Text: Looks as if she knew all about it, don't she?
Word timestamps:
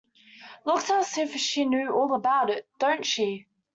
Looks 0.65 0.89
as 0.89 1.15
if 1.19 1.35
she 1.35 1.63
knew 1.63 1.91
all 1.93 2.15
about 2.15 2.49
it, 2.49 2.67
don't 2.79 3.05
she? 3.05 3.45